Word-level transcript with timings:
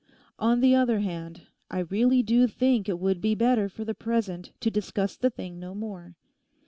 On 0.39 0.61
the 0.61 0.73
other 0.73 1.01
hand, 1.01 1.41
I 1.69 1.77
really 1.81 2.23
do 2.23 2.47
think 2.47 2.89
it 2.89 2.97
would 2.97 3.21
be 3.21 3.35
better 3.35 3.69
for 3.69 3.85
the 3.85 3.93
present 3.93 4.51
to 4.61 4.71
discuss 4.71 5.15
the 5.15 5.29
thing 5.29 5.59
no 5.59 5.75
more. 5.75 6.15